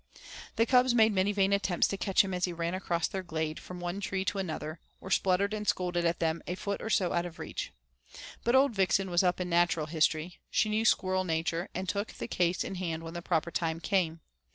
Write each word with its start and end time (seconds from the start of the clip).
The 0.55 0.65
cubs 0.65 0.95
made 0.95 1.13
many 1.13 1.31
vain 1.31 1.53
attempts 1.53 1.87
to 1.89 1.95
catch 1.95 2.23
him 2.23 2.33
as 2.33 2.45
he 2.45 2.53
ran 2.53 2.73
across 2.73 3.07
their 3.07 3.21
glade 3.21 3.59
from 3.59 3.79
one 3.79 4.01
tree 4.01 4.25
to 4.25 4.39
an 4.39 4.49
other, 4.49 4.79
or 4.99 5.11
spluttered 5.11 5.53
and 5.53 5.67
scolded 5.67 6.05
at 6.05 6.17
them 6.19 6.41
a 6.47 6.55
foot 6.55 6.81
or 6.81 6.89
so 6.89 7.13
out 7.13 7.27
of 7.27 7.37
reach. 7.37 7.71
But 8.43 8.55
old 8.55 8.73
Vixen 8.73 9.11
was 9.11 9.21
up 9.21 9.39
in 9.39 9.47
natural 9.47 9.85
history 9.85 10.39
she 10.49 10.69
knew 10.69 10.85
squirrel 10.85 11.23
nature 11.23 11.69
and 11.75 11.87
took 11.87 12.13
the 12.13 12.27
case 12.27 12.63
in 12.63 12.73
hand 12.81 13.03
when 13.03 13.13
the 13.13 13.21
proper 13.21 13.51
time 13.51 13.79
came. 13.79 14.21